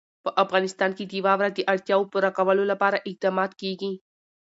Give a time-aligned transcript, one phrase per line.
[0.23, 3.91] په افغانستان کې د واوره د اړتیاوو پوره کولو لپاره اقدامات کېږي.